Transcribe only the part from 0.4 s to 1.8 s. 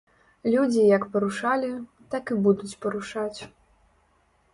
Людзі як парушалі,